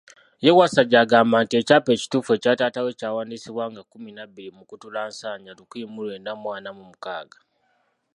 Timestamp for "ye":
0.45-0.51